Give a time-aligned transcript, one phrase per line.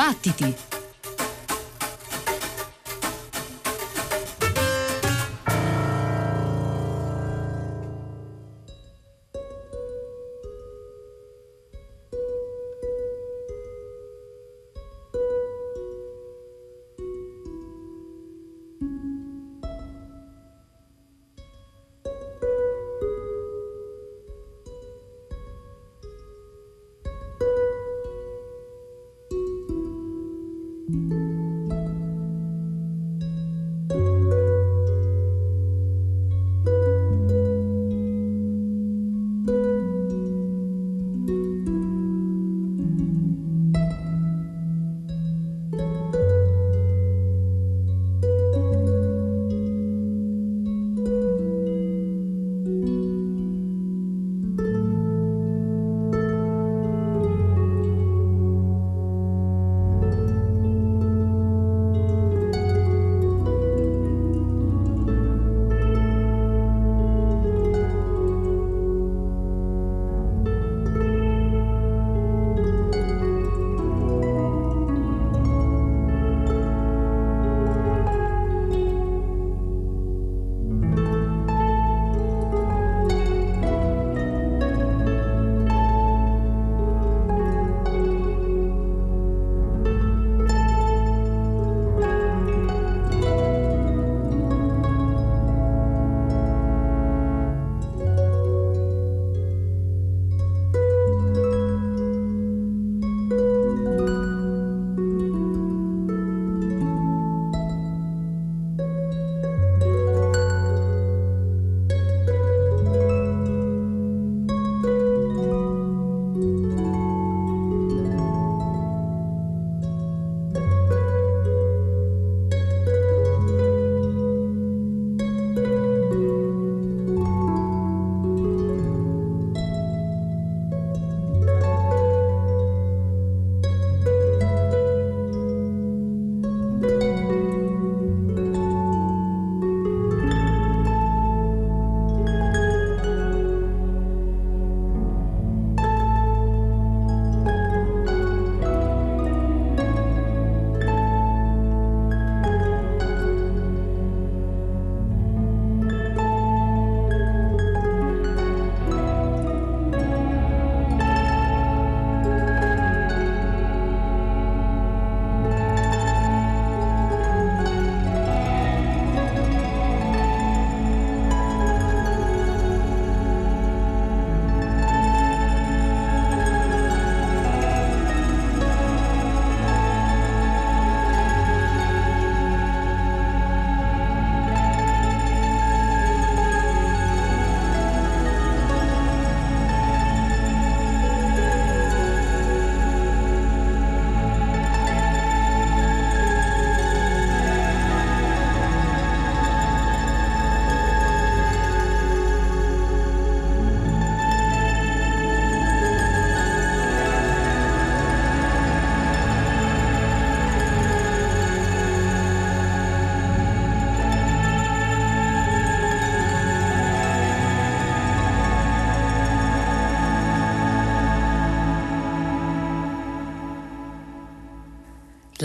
[0.00, 0.79] Battiti!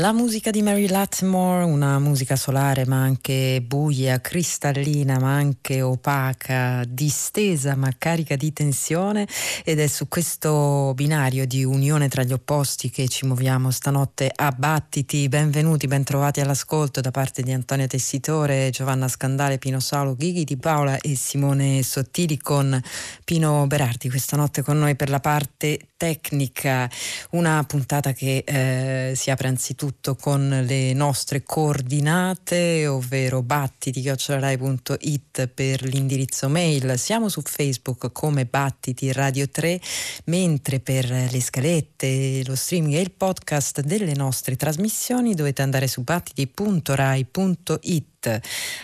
[0.05, 6.83] La musica di Mary Latmore, una musica solare ma anche buia, cristallina ma anche opaca,
[6.87, 9.27] distesa ma carica di tensione
[9.63, 14.51] ed è su questo binario di unione tra gli opposti che ci muoviamo stanotte a
[14.51, 15.27] battiti.
[15.27, 20.99] Benvenuti, bentrovati all'ascolto da parte di Antonia Tessitore, Giovanna Scandale, Pino Saulo, Ghighi Di Paola
[20.99, 22.79] e Simone Sottili con
[23.23, 26.87] Pino Berardi questa notte con noi per la parte tecnica,
[27.31, 36.47] una puntata che eh, si apre anzitutto con le nostre coordinate, ovvero battiti.it per l'indirizzo
[36.47, 36.99] mail.
[36.99, 39.81] Siamo su Facebook come Battiti Radio 3,
[40.25, 46.03] mentre per le scalette, lo streaming e il podcast delle nostre trasmissioni dovete andare su
[46.03, 48.13] battiti.rai.it.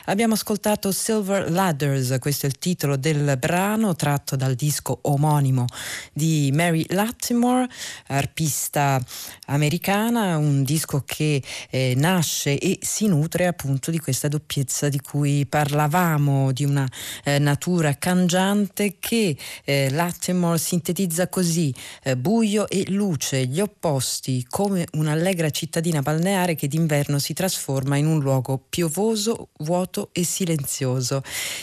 [0.05, 5.65] Abbiamo ascoltato Silver Ladders, questo è il titolo del brano tratto dal disco omonimo
[6.13, 7.67] di Mary Latimore,
[8.07, 9.03] arpista
[9.51, 15.45] americana, un disco che eh, nasce e si nutre appunto di questa doppiezza di cui
[15.45, 16.87] parlavamo, di una
[17.23, 24.85] eh, natura cangiante che eh, Latimore sintetizza così, eh, buio e luce, gli opposti, come
[24.93, 31.21] un'allegra cittadina balneare che d'inverno si trasforma in un luogo piovoso, vuoto e silenzioso.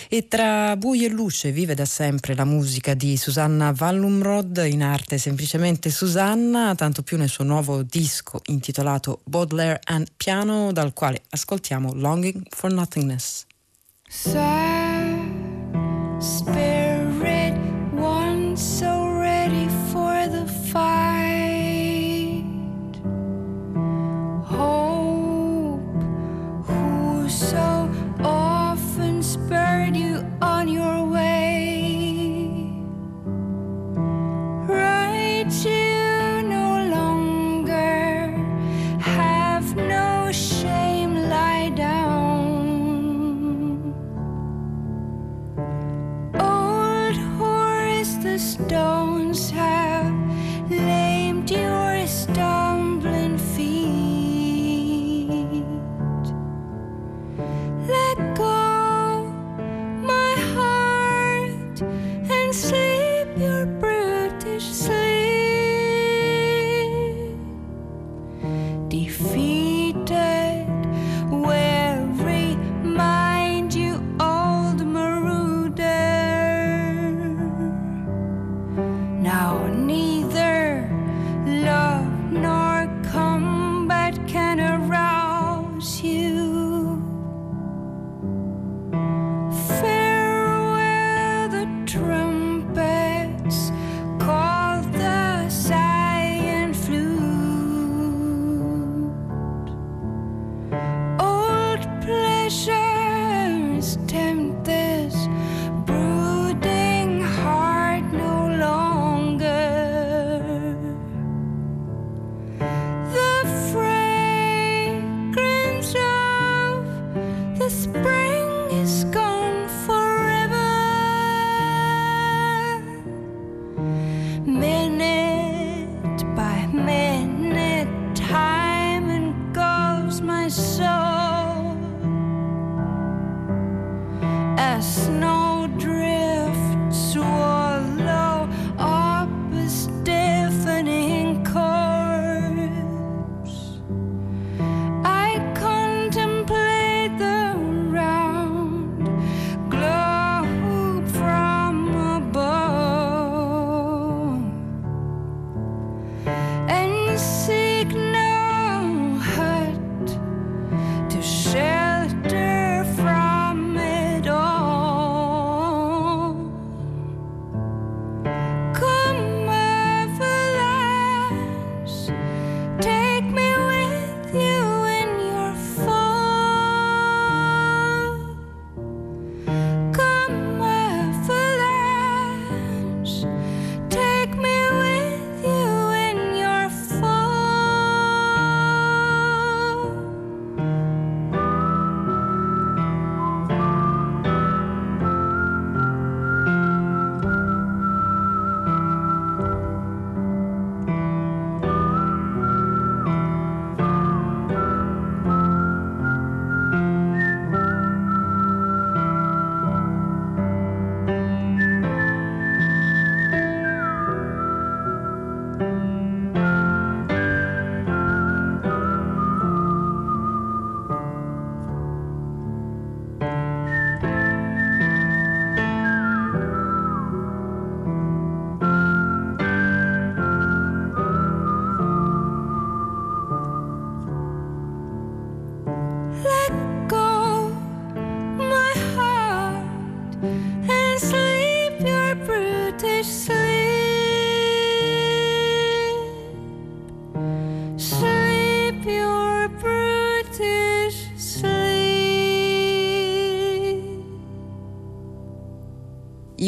[0.08, 5.18] E tra buio e luce vive da sempre la musica di Susanna Wallumrod, in arte
[5.18, 11.92] semplicemente Susanna, tanto più nel suo nuovo disco intitolato Baudelaire and Piano, dal quale ascoltiamo
[11.94, 13.46] Longing for Nothingness.
[14.08, 15.18] Sad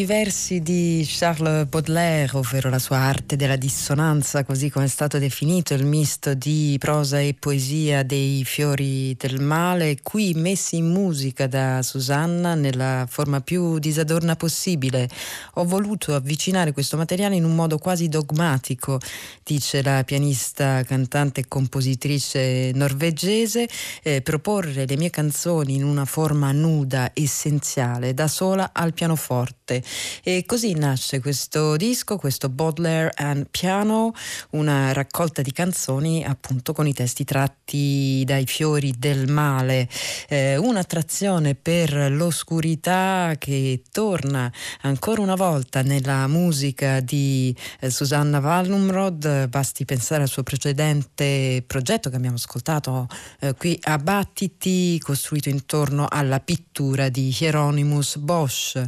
[0.00, 5.18] I versi di Charles Baudelaire, ovvero la sua arte della dissonanza, così come è stato
[5.18, 11.46] definito il misto di prosa e poesia dei fiori del male, qui messi in musica
[11.46, 15.06] da Susanna nella forma più disadorna possibile.
[15.54, 18.98] Ho voluto avvicinare questo materiale in un modo quasi dogmatico,
[19.42, 23.68] dice la pianista, cantante e compositrice norvegese,
[24.02, 29.88] eh, proporre le mie canzoni in una forma nuda, essenziale, da sola al pianoforte
[30.22, 34.12] e così nasce questo disco, questo Baudelaire and Piano,
[34.50, 39.88] una raccolta di canzoni appunto con i testi tratti dai fiori del male,
[40.28, 44.50] eh, un'attrazione per l'oscurità che torna
[44.82, 52.10] ancora una volta nella musica di eh, Susanna Wallumrod, basti pensare al suo precedente progetto
[52.10, 53.06] che abbiamo ascoltato
[53.40, 58.82] eh, qui a Battiti, costruito intorno alla pittura di Hieronymus Bosch.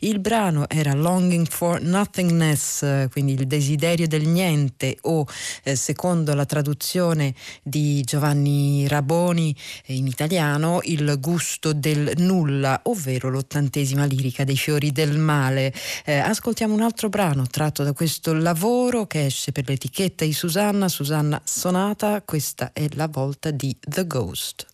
[0.00, 5.26] Il brano brano era Longing for Nothingness, quindi il desiderio del niente o
[5.62, 13.28] eh, secondo la traduzione di Giovanni Raboni eh, in italiano il gusto del nulla, ovvero
[13.28, 15.72] l'ottantesima lirica dei fiori del male.
[16.04, 20.88] Eh, ascoltiamo un altro brano tratto da questo lavoro che esce per l'etichetta di Susanna,
[20.88, 24.66] Susanna Sonata, questa è la volta di The Ghost.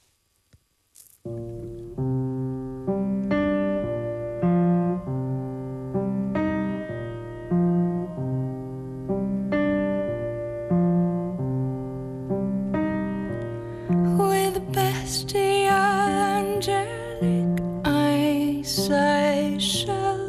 [15.15, 20.24] misty angelic eyes I shall.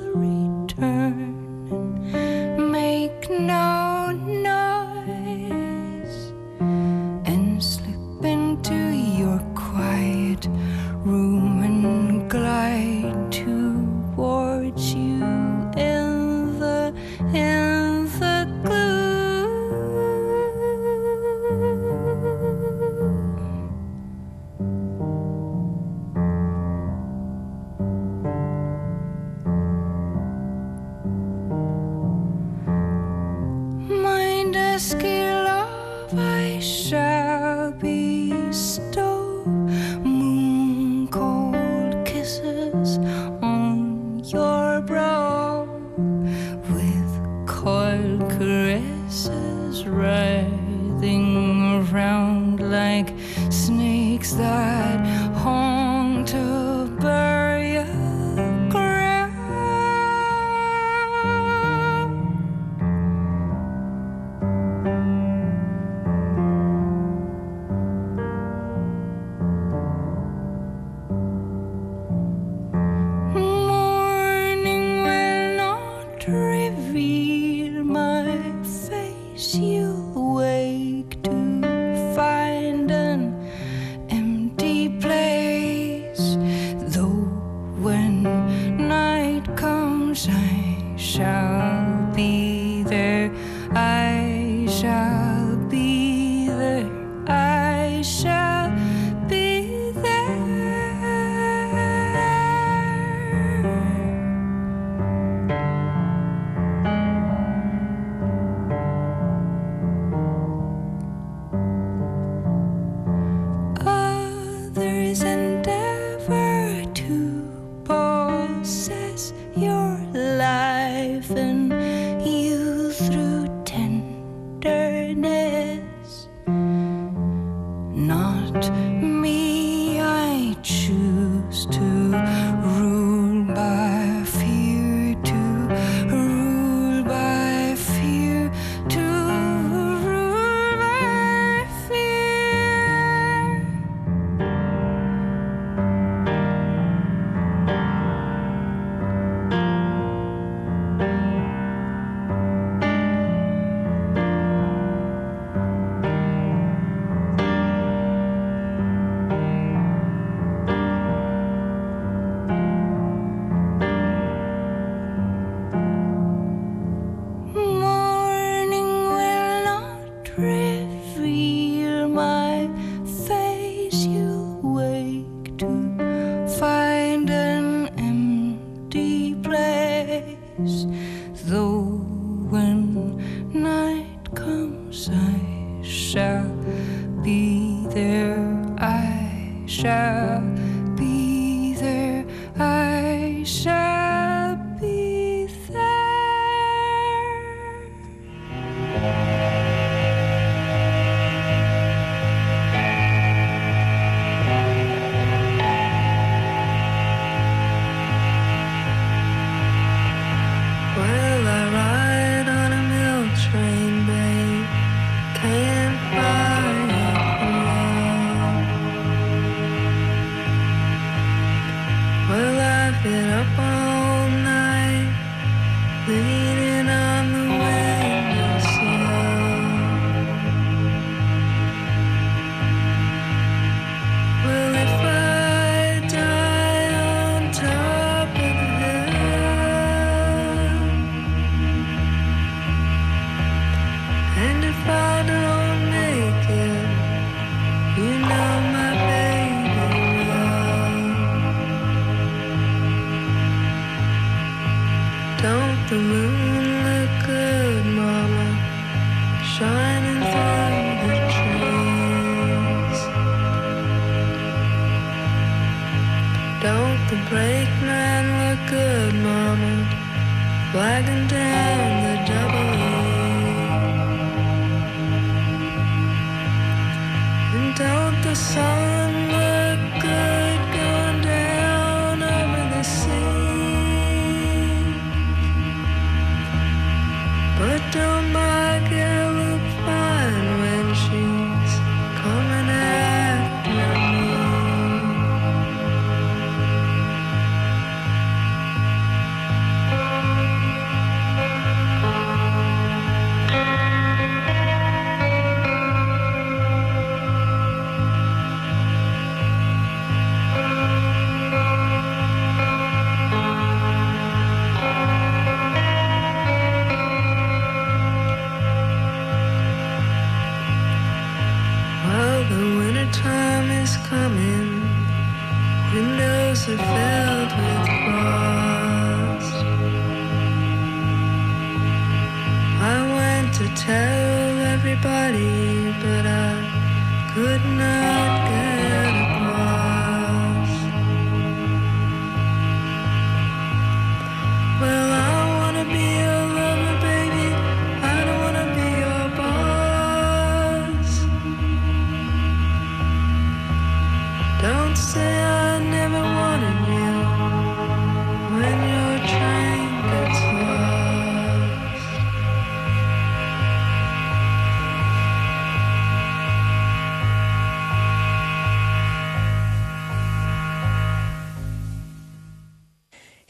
[170.36, 170.75] pray.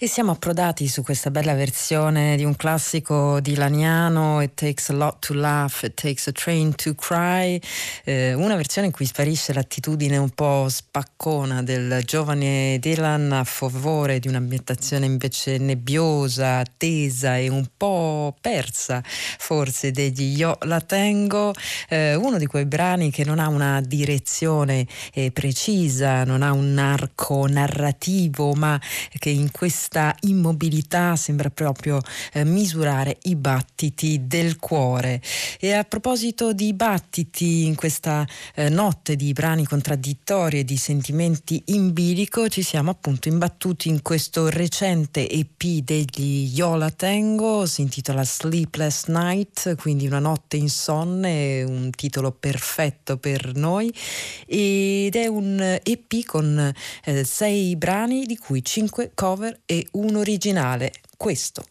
[0.06, 4.94] E siamo approdati su questa bella versione di un classico di Laniano, It Takes a
[4.94, 7.60] Lot to Laugh, It Takes a Train to Cry,
[8.04, 14.20] eh, una versione in cui sparisce l'attitudine un po' spaccona del giovane Dylan a favore
[14.20, 21.52] di un'ambientazione invece nebbiosa, tesa e un po' persa forse degli Io la tengo,
[21.90, 26.78] eh, uno di quei brani che non ha una direzione eh, precisa, non ha un
[26.78, 28.80] arco narrativo, ma
[29.18, 32.02] che in questa questa immobilità sembra proprio
[32.34, 35.22] eh, misurare i battiti del cuore.
[35.58, 41.62] E a proposito di battiti, in questa eh, notte di brani contraddittori e di sentimenti
[41.68, 48.26] in bilico, ci siamo appunto imbattuti in questo recente EP degli Yola Tango, si intitola
[48.26, 53.94] Sleepless Night, quindi una notte insonne, un titolo perfetto per noi,
[54.46, 56.74] ed è un EP con
[57.06, 61.66] eh, sei brani, di cui cinque cover e un originale, questo.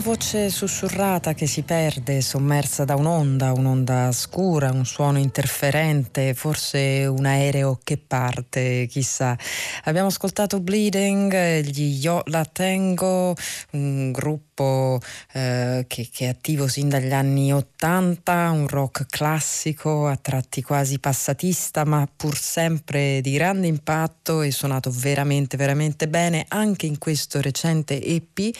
[0.00, 7.24] Voce sussurrata che si perde, sommersa da un'onda, un'onda scura, un suono interferente, forse un
[7.26, 9.36] aereo che parte, chissà.
[9.84, 13.34] Abbiamo ascoltato Bleeding, gli Io La Tengo,
[13.72, 15.00] un gruppo
[15.32, 20.98] eh, che, che, è attivo sin dagli anni Ottanta, un rock classico, a tratti quasi
[20.98, 27.40] passatista, ma pur sempre di grande impatto e suonato veramente, veramente bene anche in questo
[27.40, 28.54] recente EP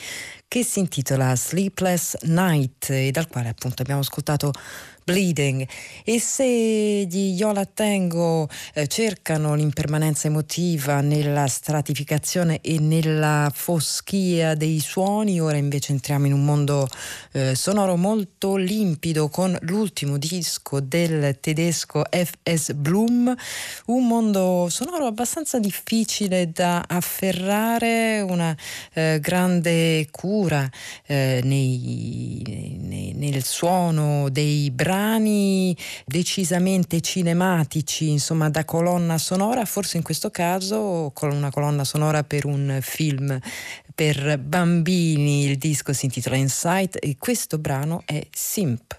[0.51, 4.51] che si intitola Sleepless Night e dal quale appunto abbiamo ascoltato
[5.03, 5.67] Bleeding
[6.03, 14.79] e se gli Yola Tango eh, cercano l'impermanenza emotiva nella stratificazione e nella foschia dei
[14.79, 16.87] suoni, ora invece entriamo in un mondo
[17.31, 22.73] eh, sonoro molto limpido con l'ultimo disco del tedesco F.S.
[22.73, 23.35] Bloom,
[23.87, 28.55] un mondo sonoro abbastanza difficile da afferrare, una
[28.93, 30.69] eh, grande cura
[31.07, 35.75] eh, nei, nei, nel suono dei brani brani
[36.05, 42.45] decisamente cinematici, insomma da colonna sonora, forse in questo caso con una colonna sonora per
[42.45, 43.39] un film
[43.95, 48.95] per bambini, il disco si intitola Insight e questo brano è Simp.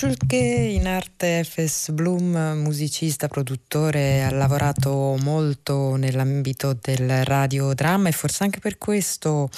[0.00, 8.44] Schulke, in arte FS Bloom, musicista, produttore, ha lavorato molto nell'ambito del radiodramma e forse
[8.44, 9.50] anche per questo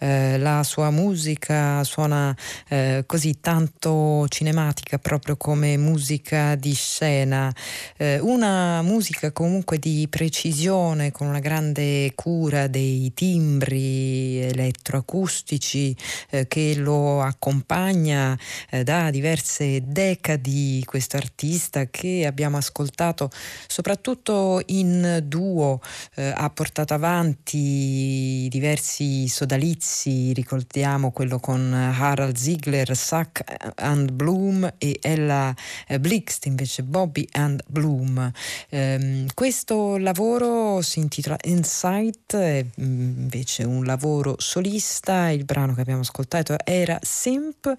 [0.00, 2.34] eh, la sua musica suona
[2.68, 7.52] eh, così tanto cinematica proprio come musica di scena,
[7.98, 15.94] eh, una musica comunque di precisione con una grande cura dei timbri elettroacustici
[16.30, 18.38] eh, che lo accompagna
[18.70, 23.30] eh, da diverse decadi questo artista che abbiamo ascoltato
[23.66, 25.80] soprattutto in duo
[26.14, 33.42] ha portato avanti diversi sodalizi pezzi, ricordiamo quello con Harald Ziegler, Sack
[33.74, 35.52] and Bloom e Ella
[35.98, 38.30] Blixt, invece Bobby and Bloom.
[38.70, 46.02] Um, questo lavoro si intitola Insight, è invece un lavoro solista, il brano che abbiamo
[46.02, 47.74] ascoltato era Simp,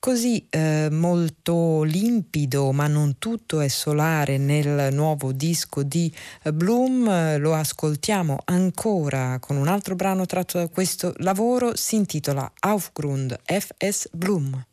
[0.00, 6.12] così eh, molto limpido, ma non tutto è solare nel nuovo disco di
[6.52, 12.50] Bloom, lo ascoltiamo ancora con un altro brano tratto da questo lavoro lavoro si intitola
[12.60, 14.64] Aufgrund FS Bloom.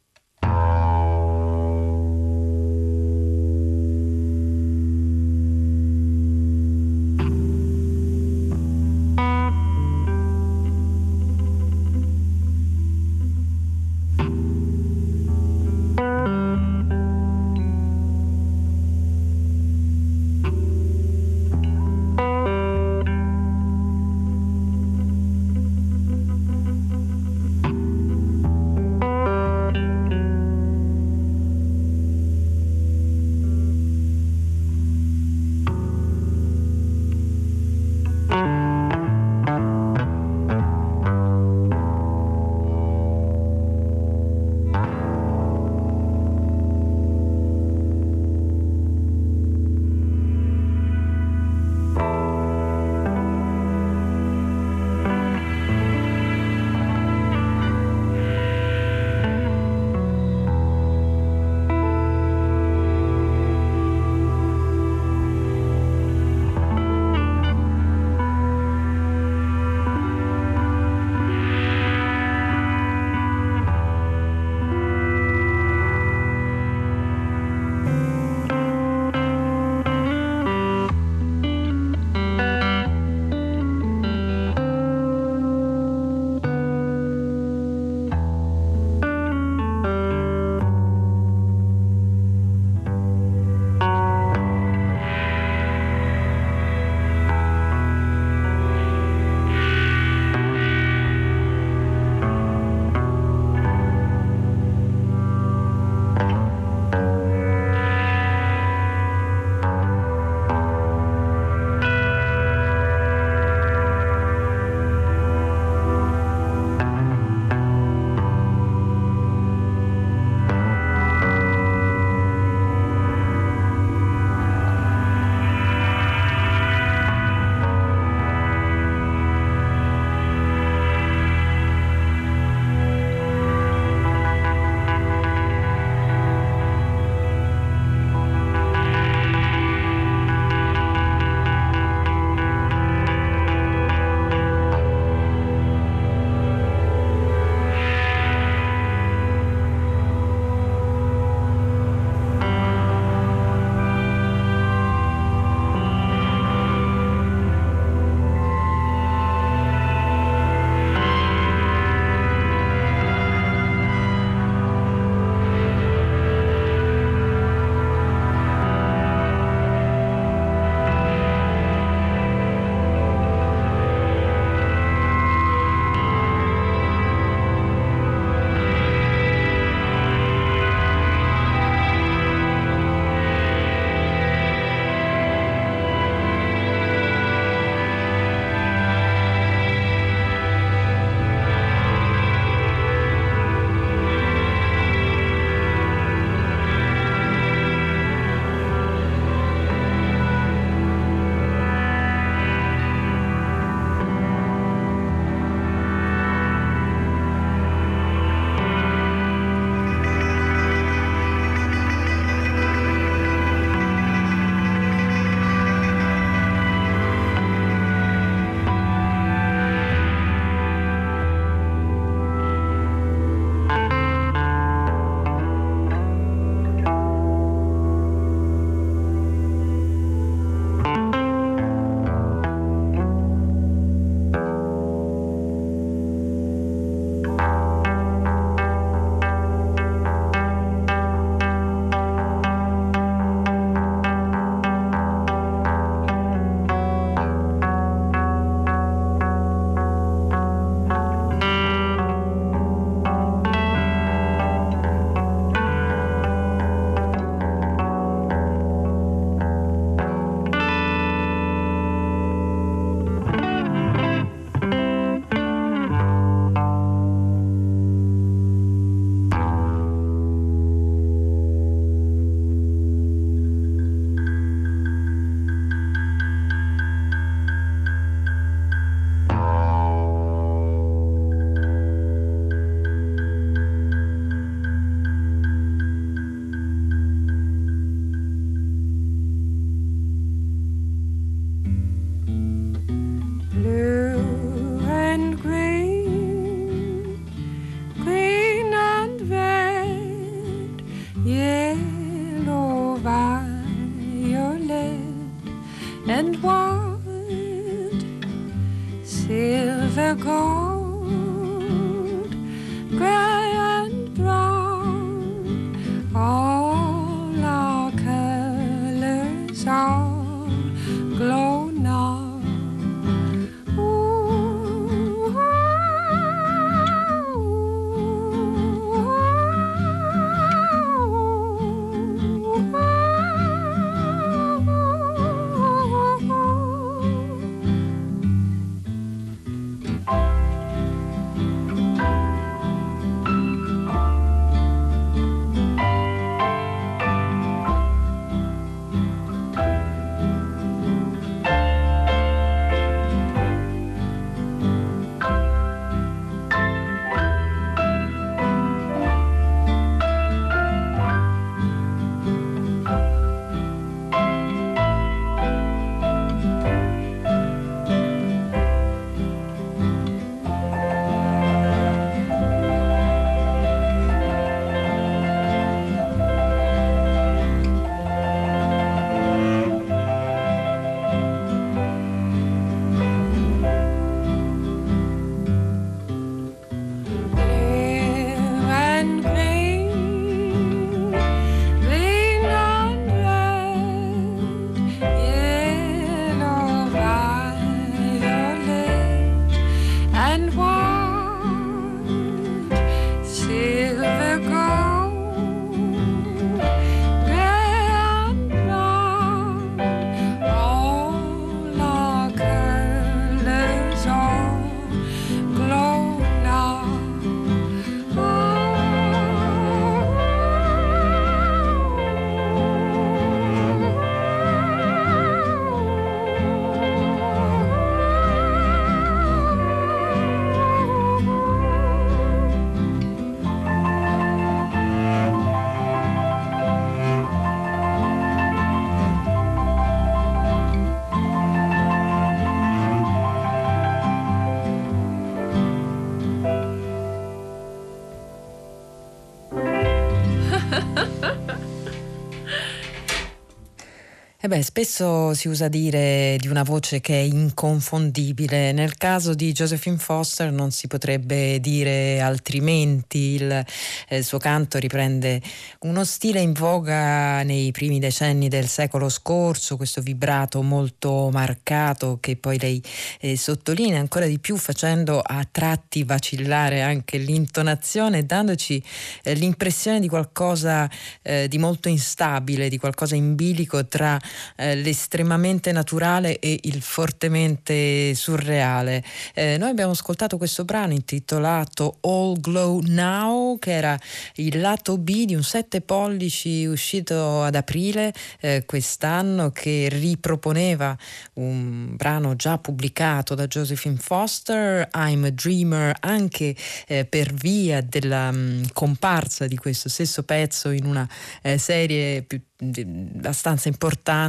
[454.51, 458.73] Beh, spesso si usa dire di una voce che è inconfondibile.
[458.73, 463.35] Nel caso di Josephine Foster non si potrebbe dire altrimenti.
[463.35, 465.41] Il, eh, il suo canto riprende
[465.81, 472.35] uno stile in voga nei primi decenni del secolo scorso, questo vibrato molto marcato che
[472.35, 472.83] poi lei
[473.21, 478.83] eh, sottolinea ancora di più facendo a tratti vacillare anche l'intonazione, dandoci
[479.23, 480.89] eh, l'impressione di qualcosa
[481.21, 484.19] eh, di molto instabile, di qualcosa in bilico tra
[484.55, 489.03] eh, l'estremamente naturale e il fortemente surreale.
[489.33, 493.99] Eh, noi abbiamo ascoltato questo brano intitolato All Glow Now, che era
[494.35, 500.97] il lato B di un 7 pollici uscito ad aprile eh, quest'anno, che riproponeva
[501.33, 506.55] un brano già pubblicato da Josephine Foster, I'm a Dreamer, anche
[506.87, 511.07] eh, per via della mh, comparsa di questo stesso pezzo in una
[511.41, 514.20] eh, serie più abbastanza importante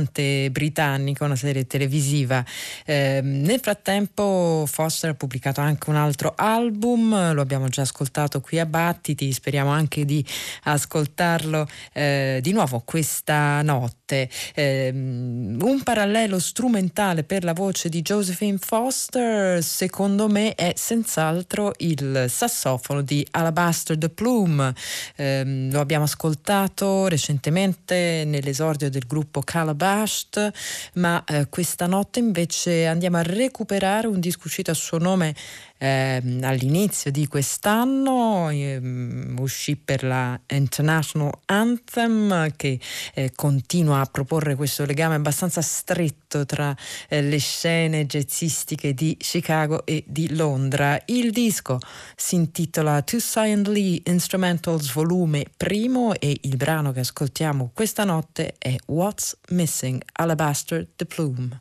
[0.51, 2.45] britannica, una serie televisiva.
[2.85, 8.59] Eh, nel frattempo Foster ha pubblicato anche un altro album, lo abbiamo già ascoltato qui
[8.59, 10.25] a Battiti, speriamo anche di
[10.65, 14.29] ascoltarlo eh, di nuovo questa notte.
[14.55, 22.27] Eh, un parallelo strumentale per la voce di Josephine Foster, secondo me, è senz'altro il
[22.29, 24.75] sassofono di Alabaster the Plume.
[25.17, 29.41] lo abbiamo ascoltato recentemente nell'esordio del gruppo
[29.83, 30.53] Calabashed,
[30.95, 35.35] ma eh, questa notte invece andiamo a recuperare un disco uscito a suo nome
[35.83, 38.81] eh, all'inizio di quest'anno, eh,
[39.39, 42.79] uscì per la International Anthem che
[43.15, 46.75] eh, continua a proporre questo legame abbastanza stretto tra
[47.09, 51.03] eh, le scene jazzistiche di Chicago e di Londra.
[51.07, 51.81] Il disco
[52.15, 58.55] si intitola To Sion Lee Instrumentals volume primo e il brano che ascoltiamo questa notte
[58.57, 61.61] è What's Missing Alabaster the Plume.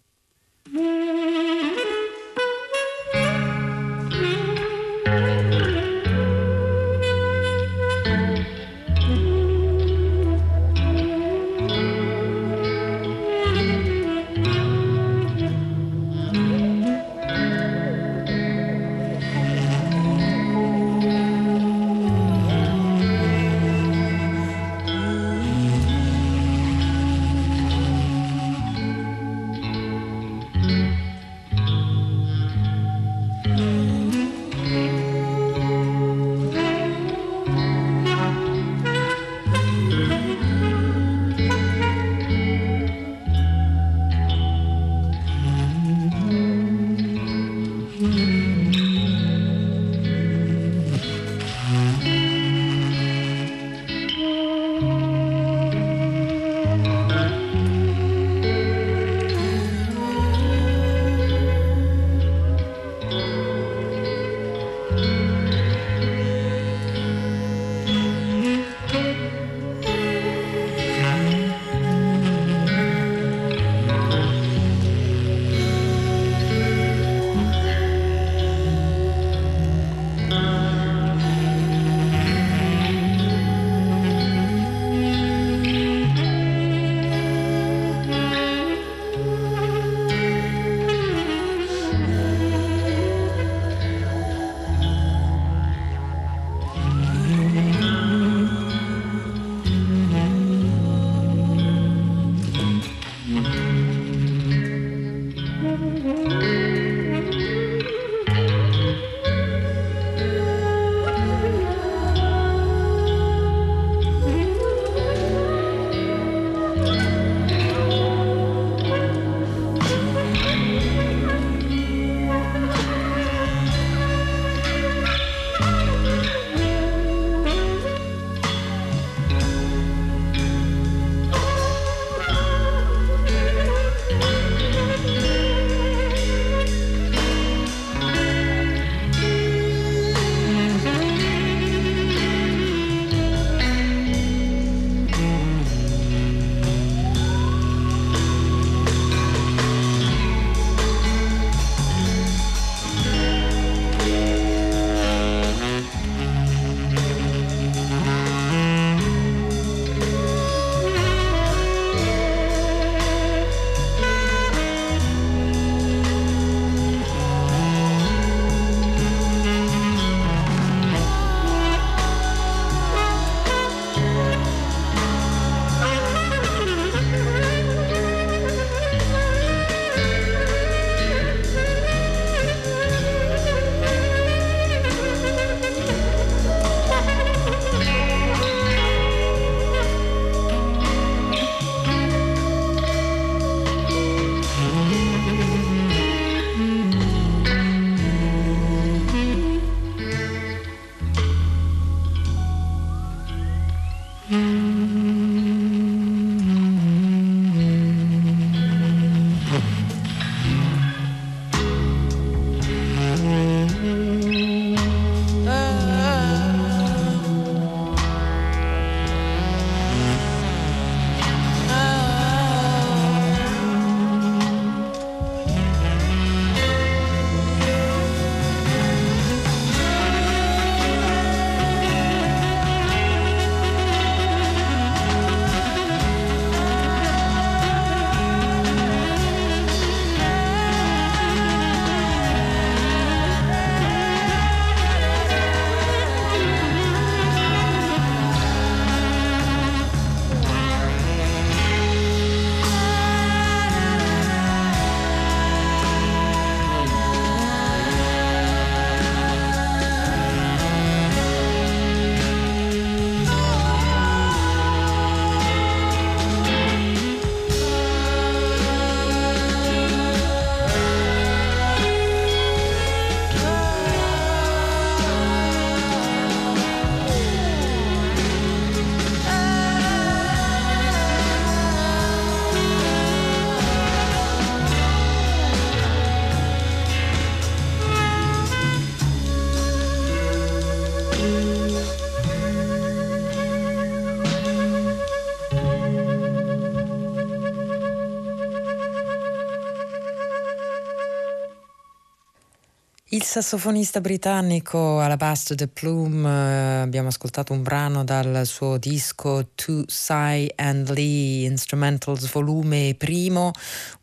[303.13, 309.83] Il sassofonista britannico Alabaster de Plume, eh, abbiamo ascoltato un brano dal suo disco To
[309.85, 313.51] Cy and Lee Instrumentals volume primo,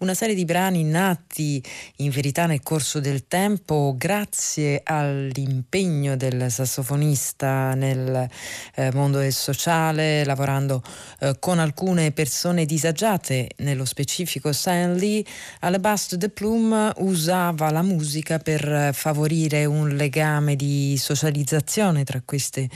[0.00, 1.64] una serie di brani nati
[1.96, 8.28] in verità nel corso del tempo grazie all'impegno del sassofonista nel
[8.74, 10.82] eh, mondo del sociale, lavorando
[11.20, 15.24] eh, con alcune persone disagiate, nello specifico Cy Lee.
[15.61, 22.68] Alabaster de Plume usava la musica per favorire un legame di socializzazione tra queste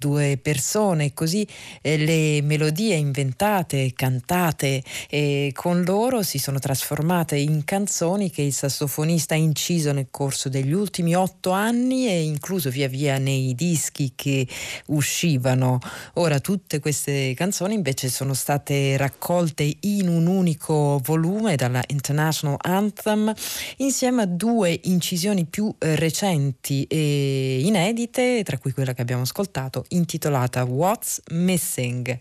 [0.00, 1.46] due persone, così
[1.82, 8.54] eh, le melodie inventate, cantate eh, con loro si sono trasformate in canzoni che il
[8.54, 14.12] sassofonista ha inciso nel corso degli ultimi otto anni e incluso via via nei dischi
[14.16, 14.46] che
[14.86, 15.78] uscivano.
[16.14, 23.34] Ora tutte queste canzoni invece sono state raccolte in un unico volume dalla International Anthem
[23.78, 29.84] insieme a due incisioni più eh, recenti e inedite, tra cui quella che abbiamo ascoltato
[29.90, 32.18] intitolata What's Missing,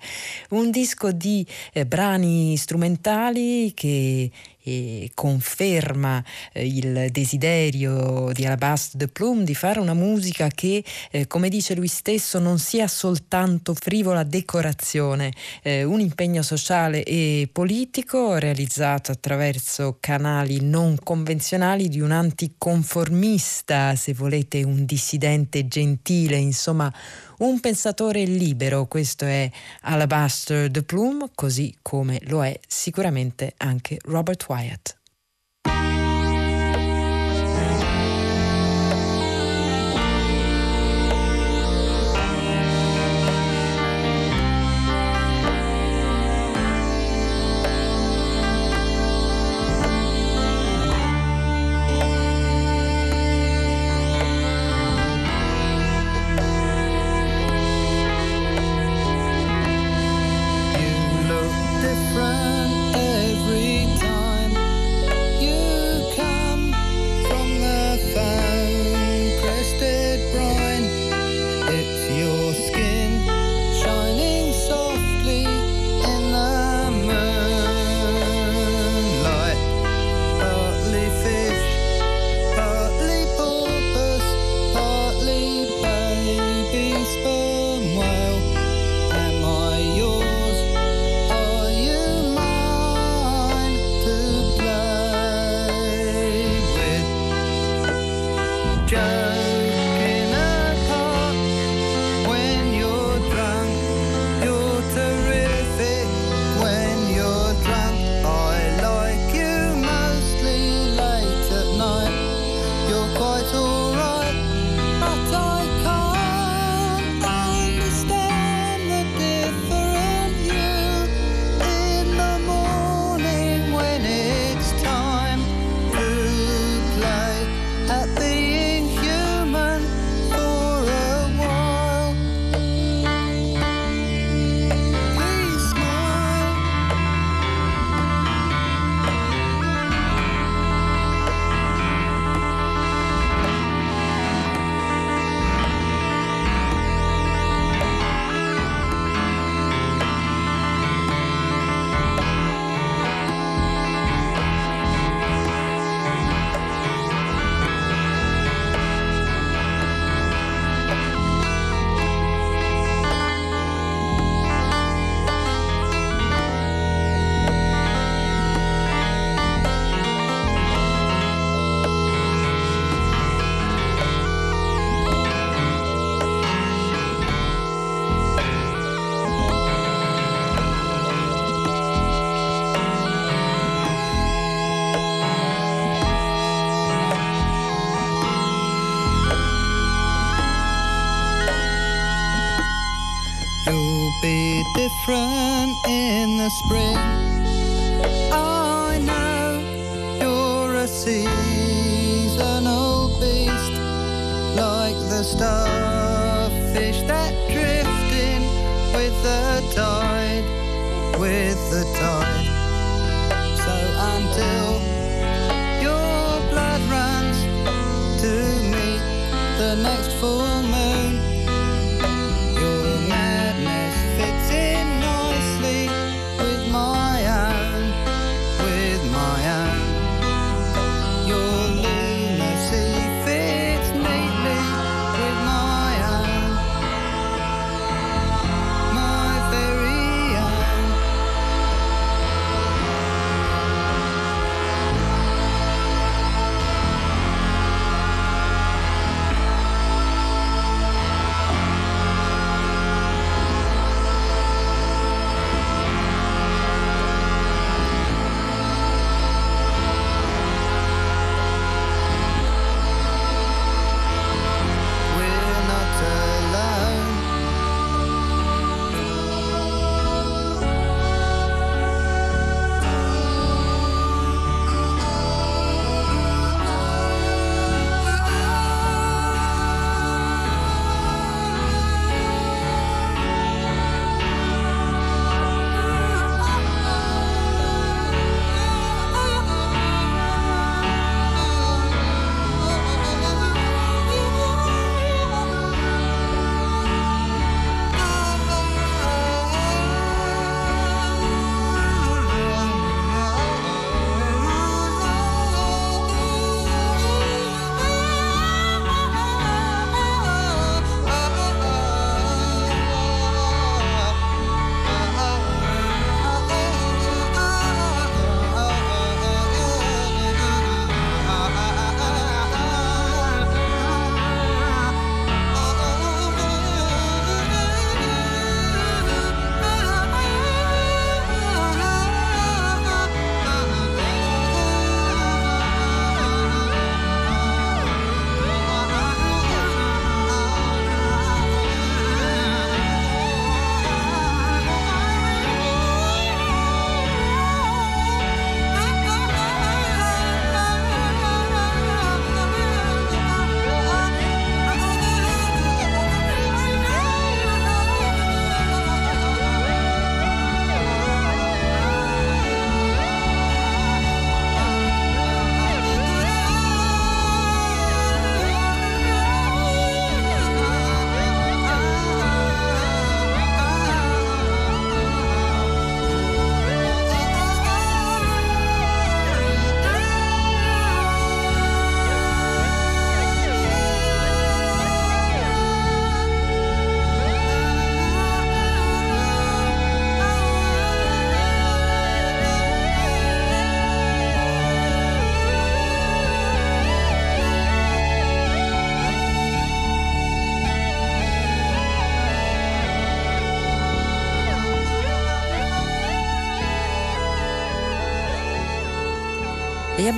[0.49, 4.31] un disco di eh, brani strumentali che
[4.63, 11.27] e conferma eh, il desiderio di Alabaster de Plume di fare una musica che, eh,
[11.27, 15.31] come dice lui stesso, non sia soltanto frivola decorazione,
[15.63, 24.13] eh, un impegno sociale e politico realizzato attraverso canali non convenzionali di un anticonformista, se
[24.13, 26.91] volete un dissidente gentile, insomma
[27.39, 29.49] un pensatore libero, questo è
[29.81, 34.98] Alabaster de Plume, così come lo è sicuramente anche Robert Wyatt.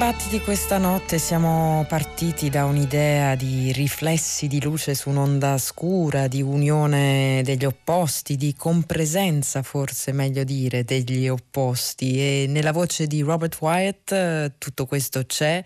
[0.02, 6.42] Battiti questa notte siamo partiti da un'idea di riflessi di luce su un'onda scura, di
[6.42, 12.18] unione degli opposti, di compresenza forse meglio dire degli opposti.
[12.18, 15.64] E nella voce di Robert Wyatt eh, tutto questo c'è,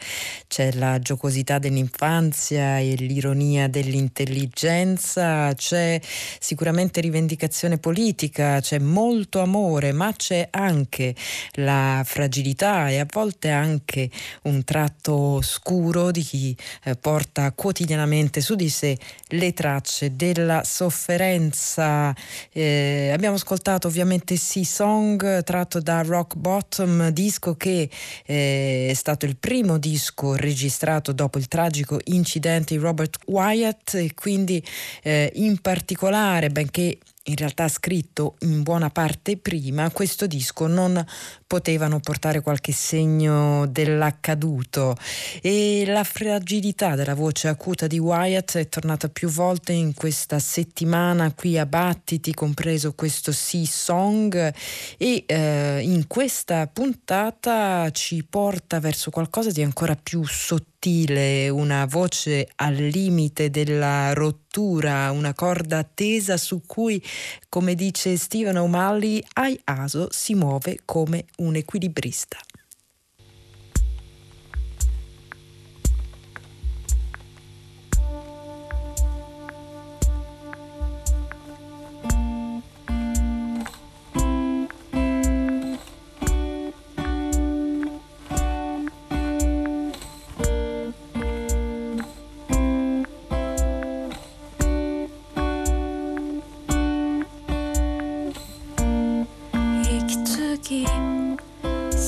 [0.48, 5.98] c'è la giocosità dell'infanzia e l'ironia dell'intelligenza, c'è
[6.40, 11.16] sicuramente rivendicazione politica, c'è molto amore, ma c'è anche
[11.54, 14.10] la fragilità e a volte anche
[14.44, 18.98] un tratto scuro di chi eh, porta quotidianamente su di sé
[19.30, 22.16] le tracce della sofferenza.
[22.52, 27.90] Eh, abbiamo ascoltato ovviamente Sea Song tratto da Rock Bottom, disco che
[28.26, 34.14] eh, è stato il primo disco registrato dopo il tragico incidente di Robert Wyatt e
[34.14, 34.64] quindi
[35.04, 36.98] eh, in particolare, benché
[37.28, 41.04] in realtà scritto in buona parte prima, questo disco non
[41.48, 44.96] potevano portare qualche segno dell'accaduto.
[45.42, 51.34] E la fragilità della voce acuta di Wyatt è tornata più volte in questa settimana
[51.34, 54.54] qui a Battiti, compreso questo Sea Song
[54.98, 61.86] e eh, in questa puntata ci porta verso qualcosa di ancora più sottile sottile, una
[61.86, 67.02] voce al limite della rottura, una corda tesa su cui,
[67.50, 72.38] come dice Stephen O'Malley, Ai Aso si muove come un equilibrista.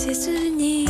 [0.07, 0.86] 也是你。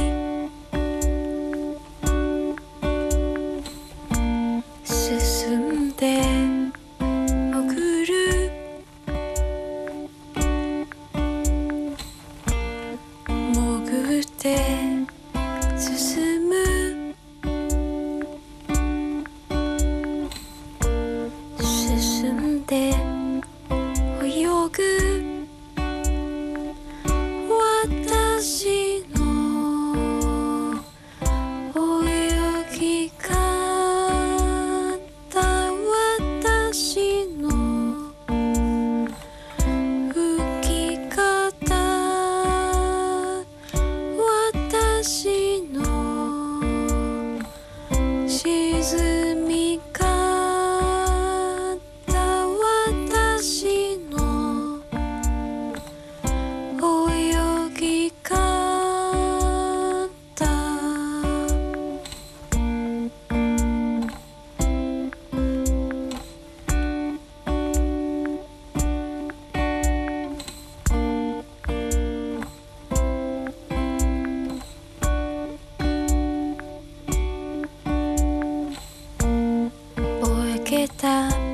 [80.68, 81.47] けた。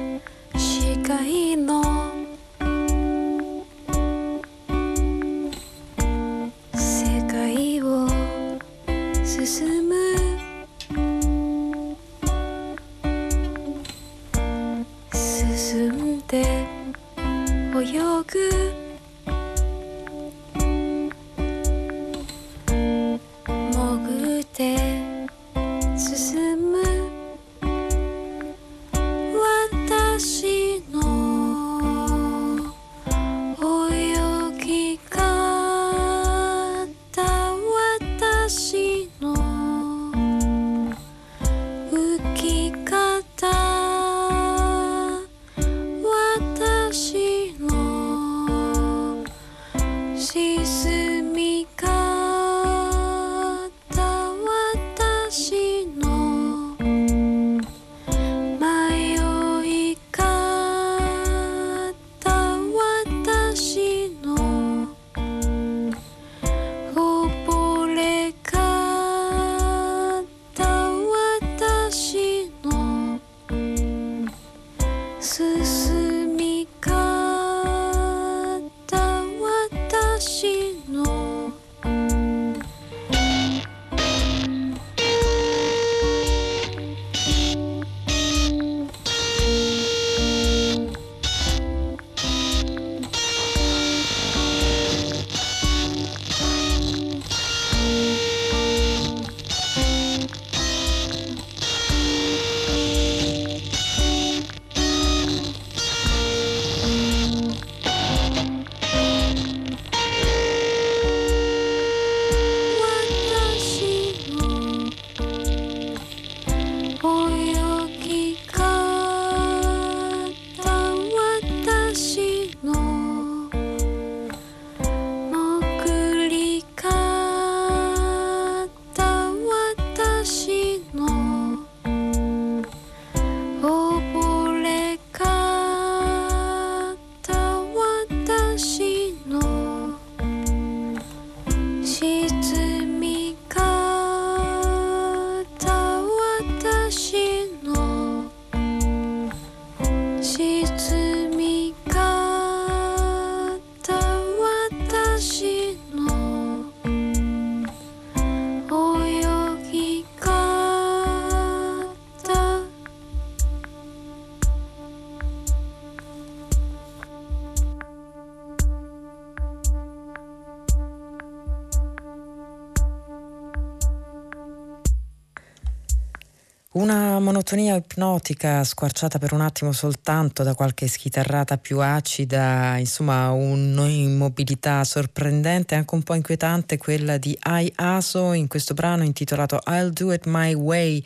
[176.84, 184.84] Una monotonia ipnotica squarciata per un attimo soltanto da qualche schitarrata più acida, insomma un'immobilità
[184.84, 190.12] sorprendente, anche un po' inquietante, quella di I Aso in questo brano intitolato I'll Do
[190.12, 191.02] It My Way,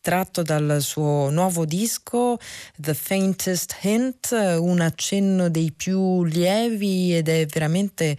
[0.00, 2.38] tratto dal suo nuovo disco
[2.76, 8.16] The Faintest Hint, un accenno dei più lievi ed è veramente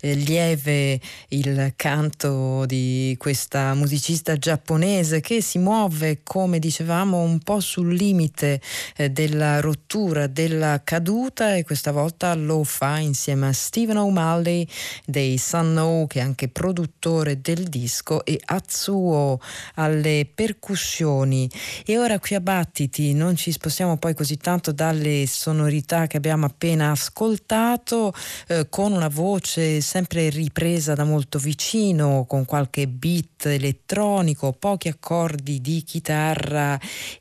[0.00, 7.60] eh, lieve il canto di questa musicista giapponese che si muove come dicevamo un po'
[7.60, 8.60] sul limite
[8.96, 14.66] eh, della rottura, della caduta e questa volta lo fa insieme a Stephen O'Malley
[15.04, 19.40] dei Sun O che è anche produttore del disco e Atsuo
[19.74, 21.48] alle percussioni.
[21.84, 26.46] E ora qui a Battiti non ci spostiamo poi così tanto dalle sonorità che abbiamo
[26.46, 28.12] appena ascoltato,
[28.48, 35.60] eh, con una voce sempre ripresa da molto vicino, con qualche beat elettronico, pochi accordi
[35.60, 36.43] di chitarra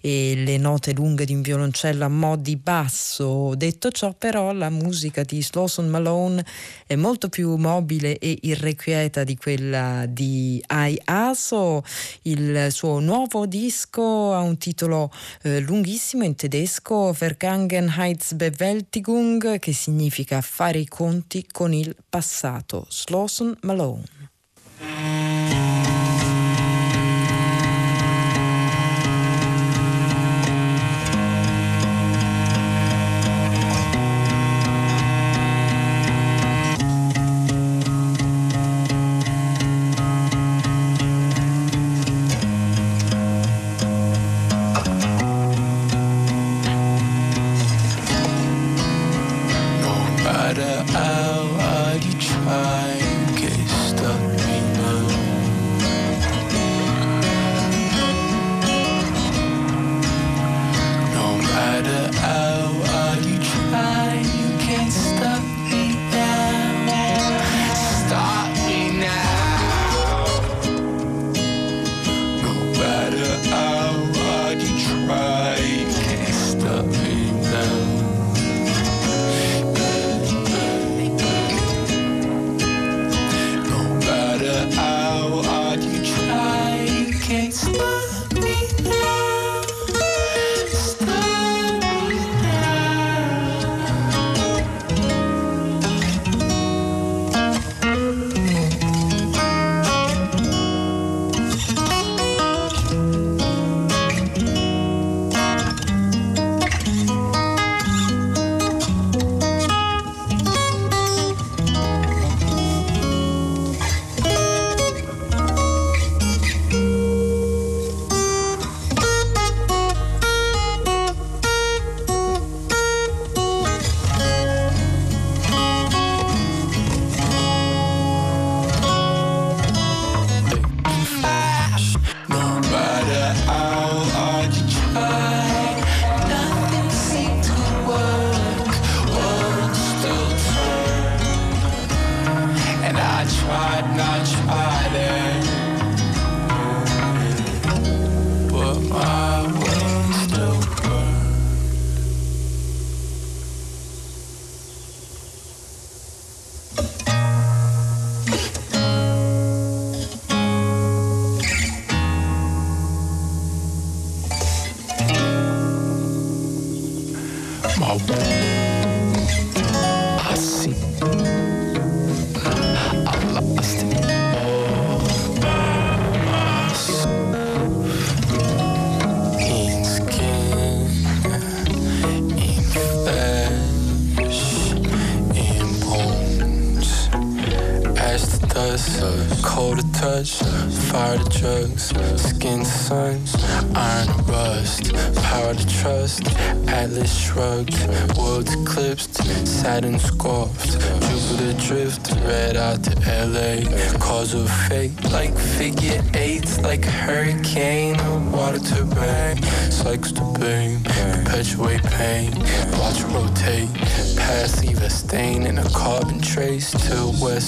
[0.01, 3.55] e le note lunghe di un violoncello a mo' di basso.
[3.55, 6.45] Detto ciò, però, la musica di Slawson Malone
[6.85, 11.83] è molto più mobile e irrequieta di quella di Ai Aso,
[12.23, 15.11] il suo nuovo disco disco ha un titolo
[15.43, 22.87] eh, lunghissimo in tedesco, Vergangenheitsbewältigung, che significa fare i conti con il passato.
[22.89, 24.03] Slawson Malone.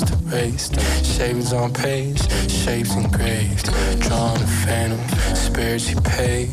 [0.01, 0.75] Erased,
[1.05, 2.19] shavings on page,
[2.51, 3.65] shapes engraved.
[4.01, 4.99] Drawn a phantom,
[5.35, 6.47] spirits you pay.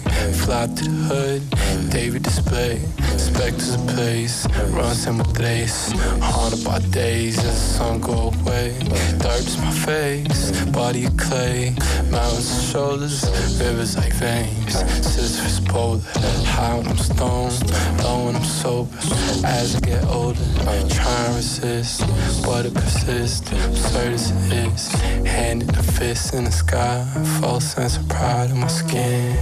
[0.45, 1.52] fly to the hood.
[1.93, 2.79] David display,
[3.19, 5.93] specters of runs in my days.
[6.23, 8.75] Haunted by days as the sun go away.
[9.19, 11.77] Dirt my face, body of clay,
[12.11, 13.25] mountains shoulders,
[13.61, 14.73] rivers like veins.
[15.07, 16.01] Scissors polar,
[16.47, 17.61] high when I'm stoned,
[18.03, 18.97] low when I'm sober.
[19.45, 20.41] As I get older,
[20.89, 22.01] try and resist,
[22.43, 23.53] but it persists.
[23.53, 24.93] Absurd as it is,
[25.27, 27.05] handed the fist in the sky,
[27.39, 29.37] false sense of pride in my skin,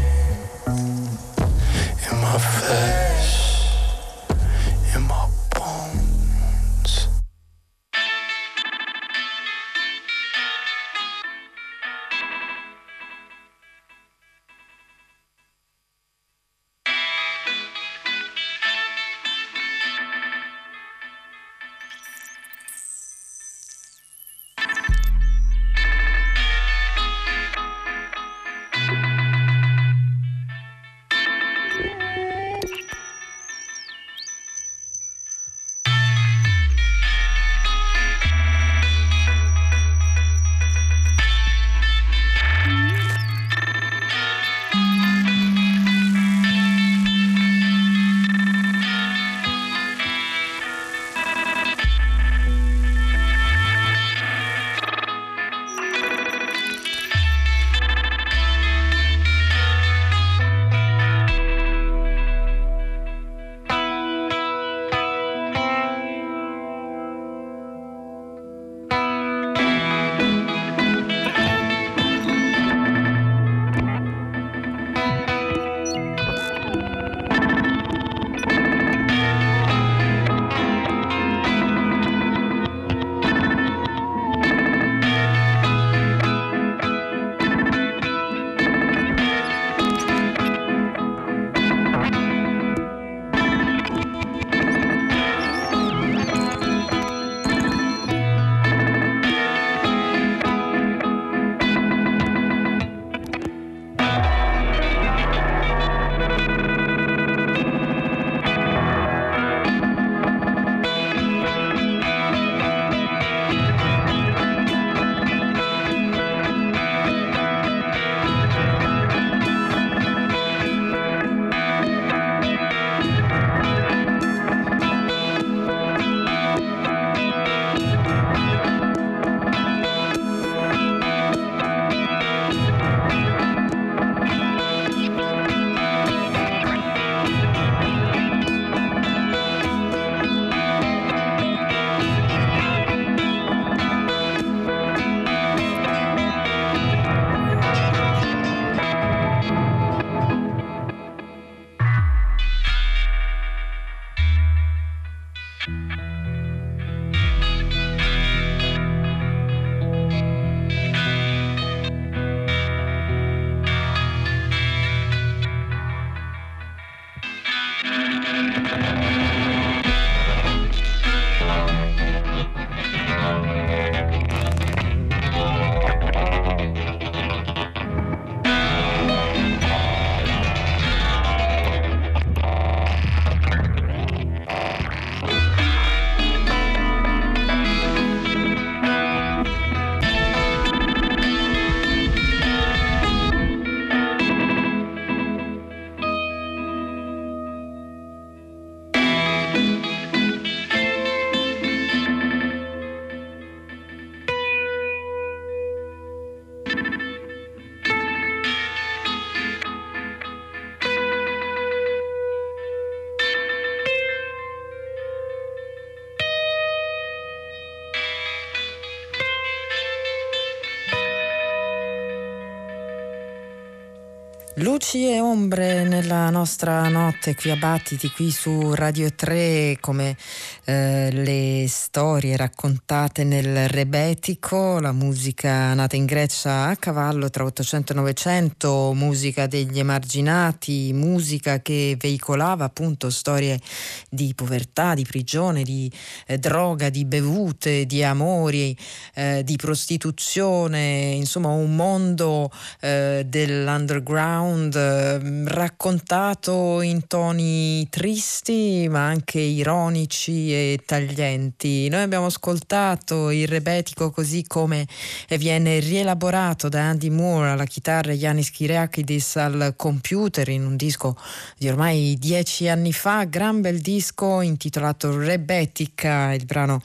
[224.81, 230.17] Luci e ombre nella nostra notte qui a Battiti, qui su Radio 3, come
[230.65, 237.93] eh, le storie raccontate nel Rebetico, la musica nata in Grecia a cavallo tra 800
[237.93, 243.61] e 900, musica degli emarginati, musica che veicolava appunto storie
[244.09, 245.93] di povertà, di prigione, di
[246.27, 248.75] eh, droga, di bevute, di amori,
[249.13, 252.51] eh, di prostituzione, insomma un mondo
[252.81, 261.89] eh, dell'underground Bond ehm, raccontato in toni tristi ma anche ironici e taglienti.
[261.89, 264.87] Noi abbiamo ascoltato il rebetico così come
[265.29, 270.77] eh, viene rielaborato da Andy Moore alla chitarra e Yanis Kiriakidis al computer in un
[270.77, 271.17] disco
[271.57, 276.81] di ormai dieci anni fa, gran bel disco intitolato Rebetica, il brano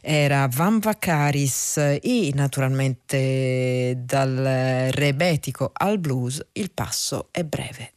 [0.00, 7.92] era Van Vacaris e naturalmente dal rebetico al blues il passo è breve.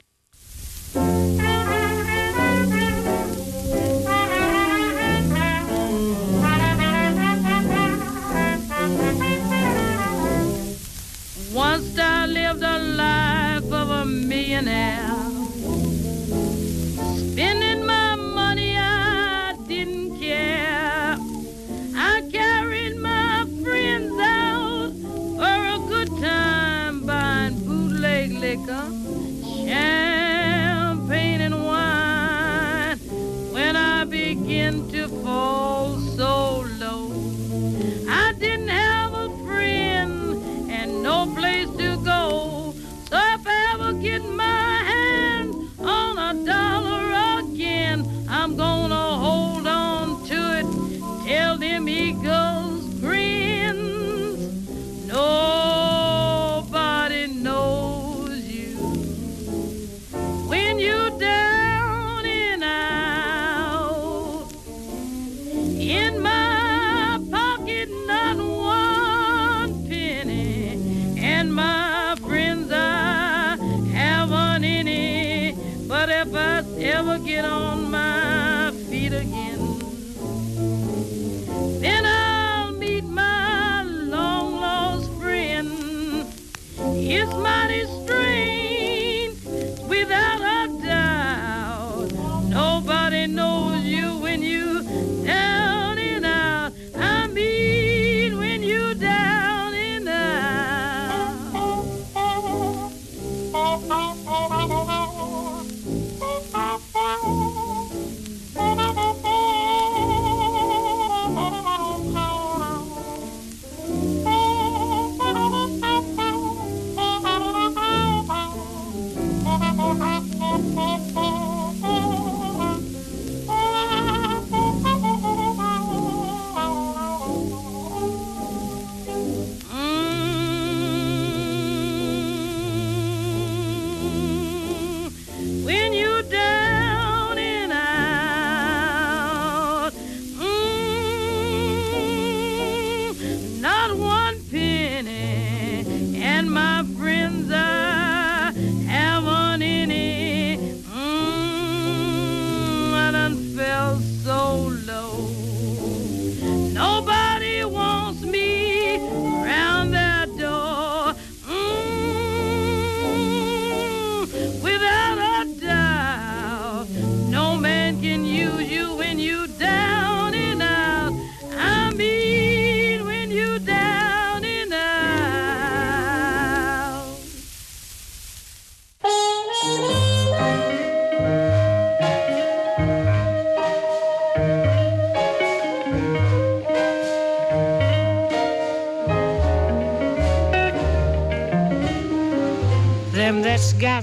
[48.43, 48.82] I'm going.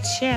[0.02, 0.29] that.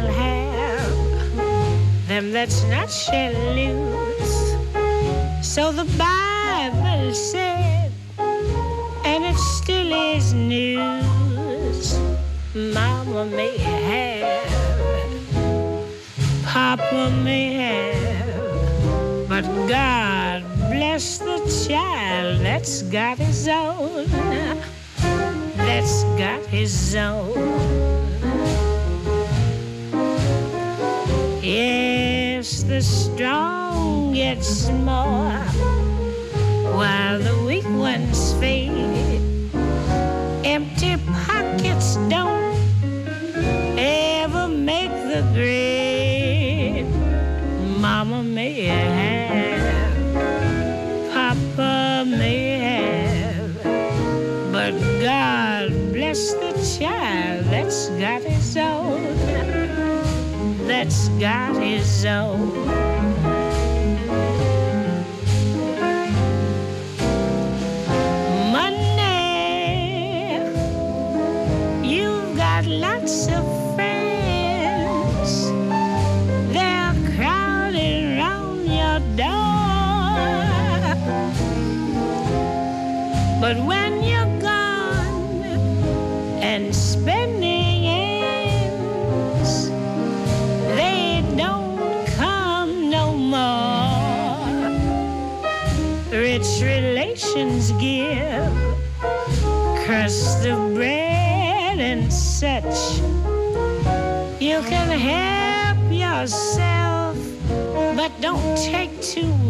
[62.03, 62.92] so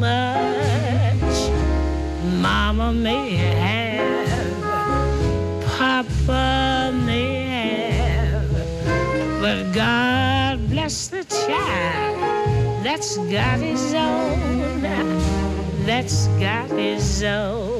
[0.03, 1.37] much.
[2.47, 4.61] Mama may have,
[5.77, 7.31] Papa may
[7.97, 8.51] have,
[9.41, 14.81] but God bless the child that's got his own,
[15.85, 17.72] that's got his own.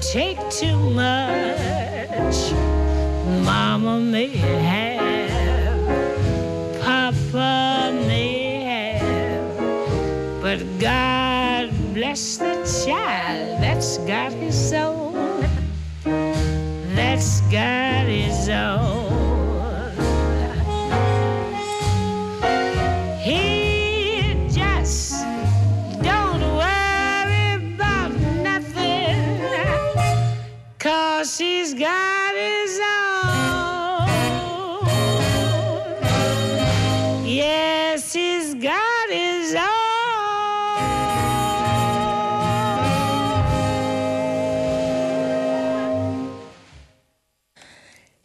[0.00, 1.59] Take too much.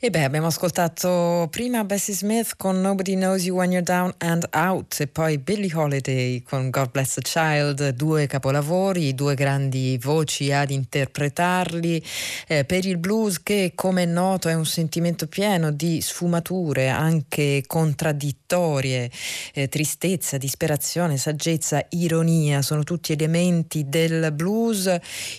[0.06, 4.48] E beh, abbiamo ascoltato prima Bessie Smith con Nobody Knows You When You're Down and
[4.52, 10.52] Out e poi Billie Holiday con God Bless the Child, due capolavori, due grandi voci
[10.52, 12.06] ad interpretarli.
[12.48, 17.64] Eh, per il blues che come è noto è un sentimento pieno di sfumature anche
[17.66, 19.10] contraddittorie,
[19.56, 24.96] eh, tristezza, disperazione, saggezza, ironia, sono tutti elementi del blues.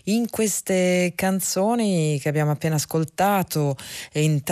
[0.07, 3.77] In queste canzoni che abbiamo appena ascoltato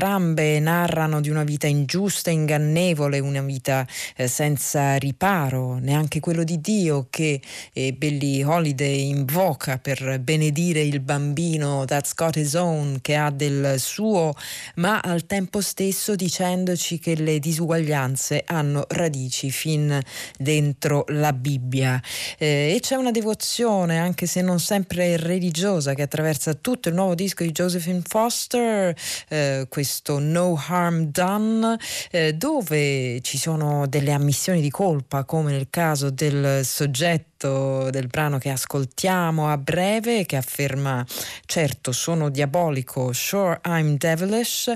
[0.04, 3.86] entrambe narrano di una vita ingiusta, ingannevole, una vita
[4.16, 7.40] eh, senza riparo, neanche quello di Dio che
[7.72, 13.76] eh, Billie Holiday invoca per benedire il bambino that's got his own, che ha del
[13.78, 14.34] suo,
[14.74, 19.98] ma al tempo stesso dicendoci che le disuguaglianze hanno radici fin
[20.36, 21.98] dentro la Bibbia.
[22.36, 27.14] Eh, e c'è una devozione, anche se non sempre religiosa, che attraversa tutto il nuovo
[27.14, 28.94] disco di Josephine Foster,
[29.30, 31.76] eh, questo No Harm Done,
[32.10, 38.38] eh, dove ci sono delle ammissioni di colpa, come nel caso del soggetto del brano
[38.38, 41.04] che ascoltiamo a breve, che afferma
[41.44, 44.72] certo sono diabolico, sure I'm devilish,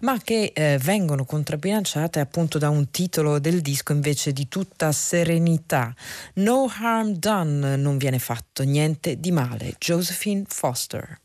[0.00, 5.94] ma che eh, vengono contrabbilanciate appunto da un titolo del disco invece di tutta serenità.
[6.34, 9.74] No harm done, non viene fatto niente di male.
[9.78, 11.18] Josephine Foster.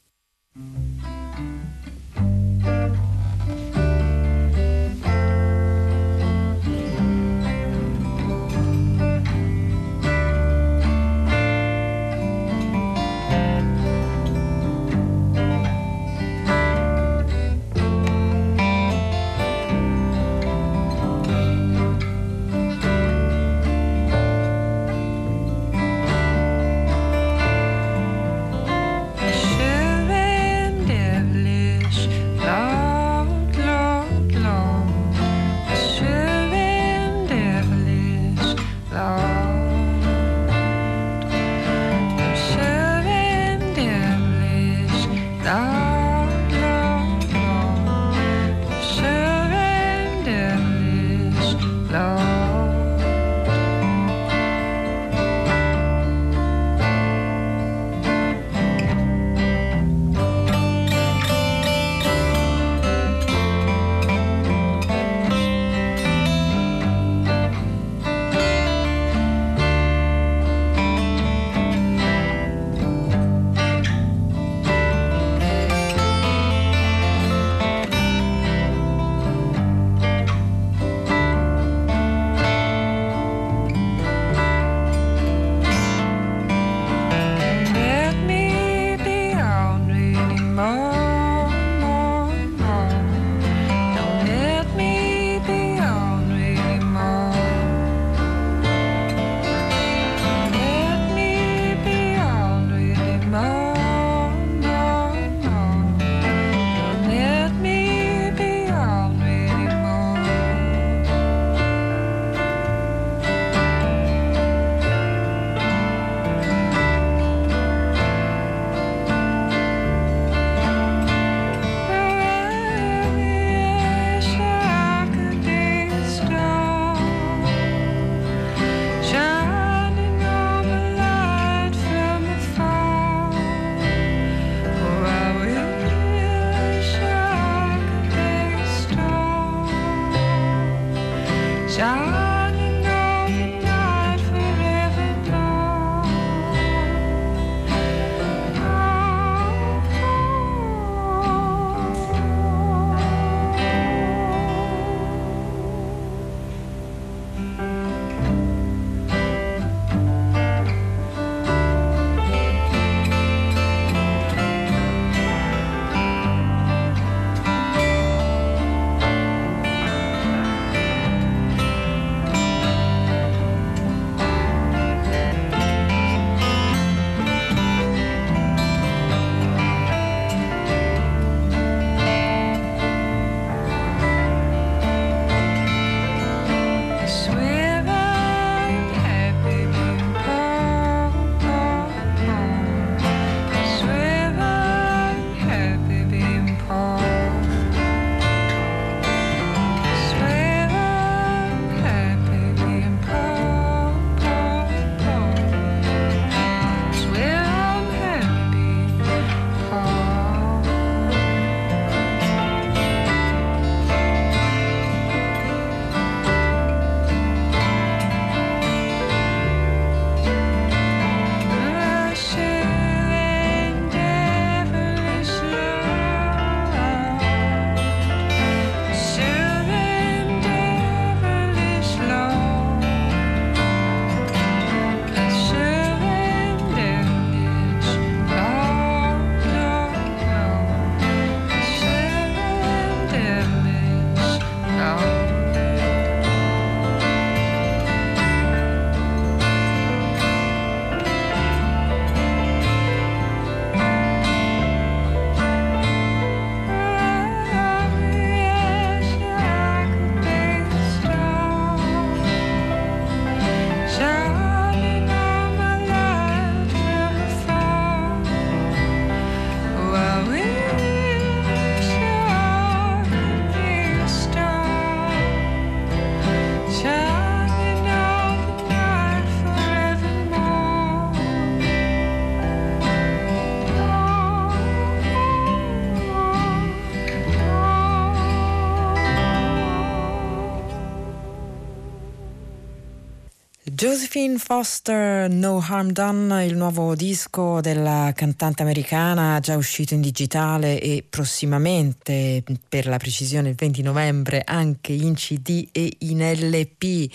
[293.88, 300.82] Josephine Foster, No Harm Done, il nuovo disco della cantante americana, già uscito in digitale
[300.82, 307.10] e prossimamente, per la precisione il 20 novembre, anche in CD e in LP.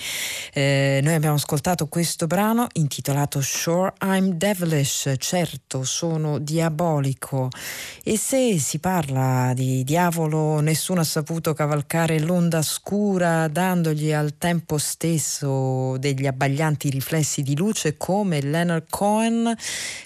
[0.54, 7.50] Eh, noi abbiamo ascoltato questo brano intitolato Sure I'm Devilish, certo sono diabolico.
[8.02, 14.78] E se si parla di diavolo, nessuno ha saputo cavalcare l'onda scura dandogli al tempo
[14.78, 19.54] stesso degli abbagliamenti abbaglianti riflessi di luce come Leonard Cohen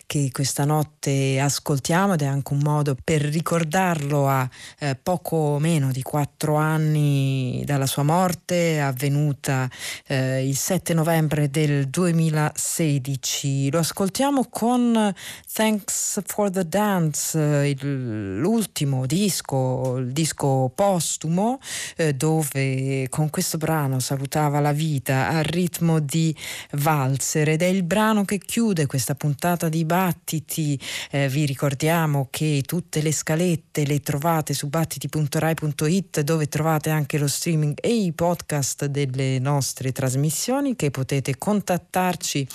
[0.06, 5.90] che questa notte ascoltiamo ed è anche un modo per ricordarlo a eh, poco meno
[5.90, 9.68] di quattro anni dalla sua morte avvenuta
[10.06, 13.70] eh, il 7 novembre del 2016.
[13.70, 15.12] Lo ascoltiamo con
[15.56, 21.60] Thanks for the Dance, il, l'ultimo disco, il disco postumo
[21.96, 26.36] eh, dove con questo brano salutava la vita al ritmo di
[26.72, 30.78] valzer ed è il brano che chiude questa puntata di Battiti.
[31.10, 37.28] Eh, vi ricordiamo che tutte le scalette le trovate su battiti.rai.it dove trovate anche lo
[37.28, 42.46] streaming e i podcast delle nostre trasmissioni che potete contattarci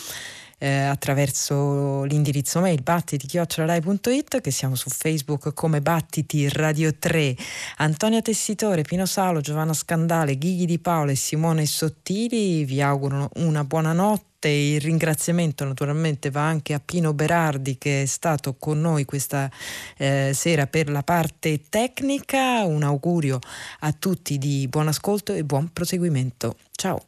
[0.62, 7.36] eh, attraverso l'indirizzo mail battiti.rai.it che siamo su Facebook come Battiti Radio 3
[7.78, 13.64] Antonia Tessitore, Pino Salo, Giovanna Scandale, Ghighi Di Paolo e Simone Sottili vi auguro una
[13.64, 19.06] buona notte il ringraziamento naturalmente va anche a Pino Berardi che è stato con noi
[19.06, 19.50] questa
[19.98, 22.64] eh, sera per la parte tecnica.
[22.64, 23.40] Un augurio
[23.80, 26.56] a tutti di buon ascolto e buon proseguimento.
[26.72, 27.04] Ciao.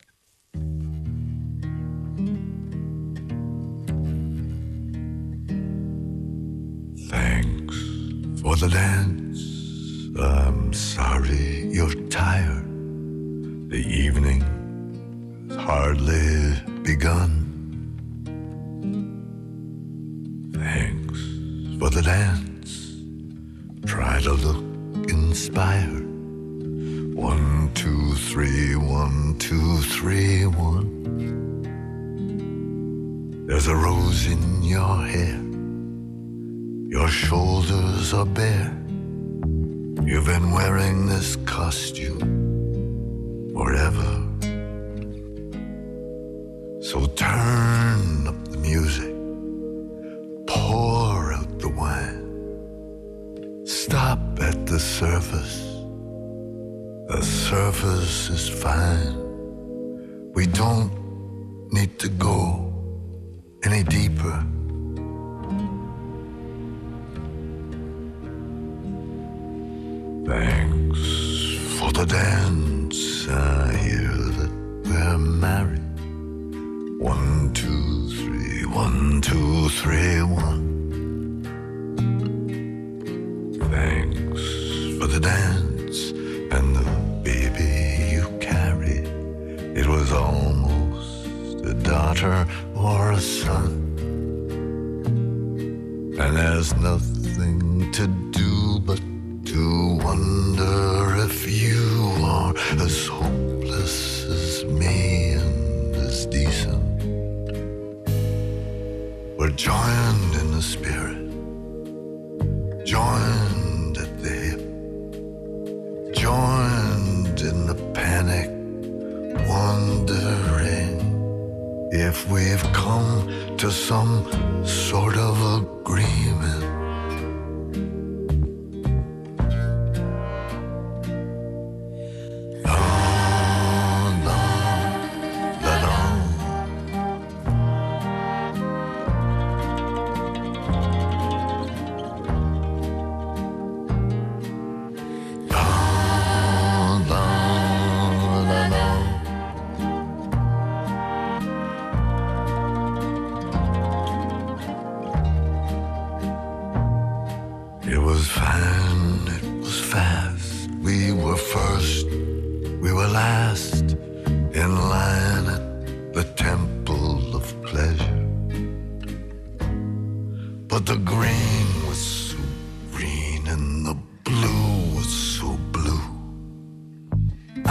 [7.14, 7.78] Thanks
[8.42, 9.40] for the dance.
[10.20, 12.66] I'm sorry you're tired.
[13.70, 14.42] The evening
[15.48, 17.32] has hardly begun.
[20.56, 21.20] Thanks
[21.78, 22.72] for the dance.
[23.86, 24.64] Try to look
[25.08, 26.08] inspired.
[27.14, 30.90] One, two, three, one, two, three, one.
[33.46, 35.43] There's a rose in your hair.
[37.04, 38.72] Your shoulders are bare.
[40.06, 42.22] You've been wearing this costume
[43.54, 44.12] forever.
[46.82, 49.14] So turn up the music,
[50.48, 55.60] pour out the wine, stop at the surface.
[57.10, 59.16] The surface is fine.
[60.34, 60.93] We don't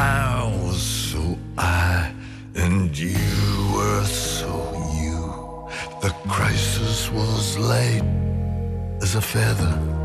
[0.03, 2.12] I was so I,
[2.57, 3.15] and you
[3.73, 4.53] were so
[5.01, 5.20] you.
[6.01, 8.03] The crisis was light
[9.01, 10.02] as a feather.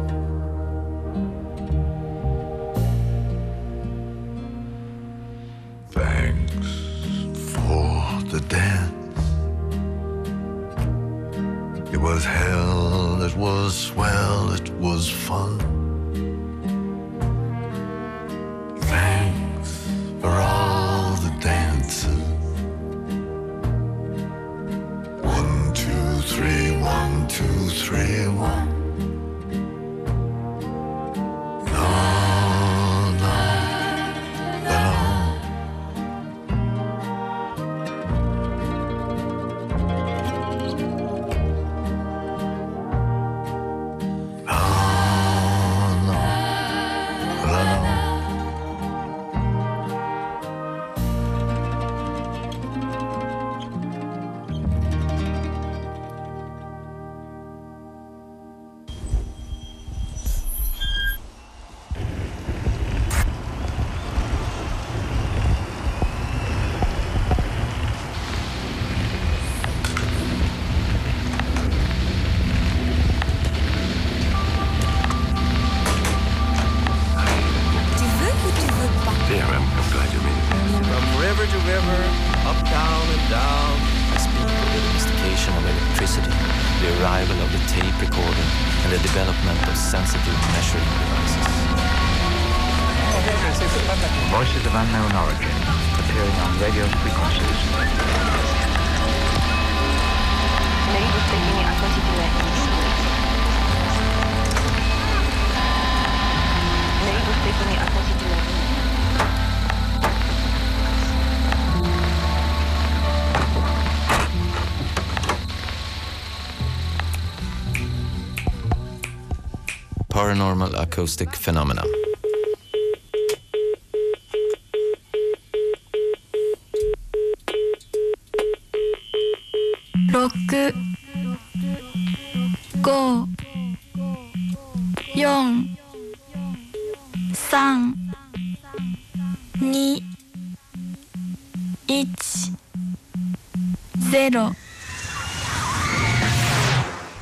[120.48, 121.84] paranormal acoustic phenomena.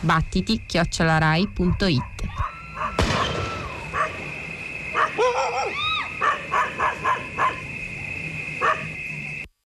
[0.06, 2.15] battiti chiocciolarai.it